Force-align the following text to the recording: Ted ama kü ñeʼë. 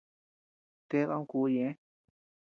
Ted 0.89 1.09
ama 1.15 1.27
kü 1.29 1.39
ñeʼë. 1.53 1.71